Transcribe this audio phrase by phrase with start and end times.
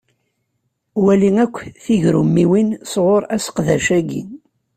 [1.03, 4.21] Wali akk tigrummiwin sɣuṛ aseqdac-agi.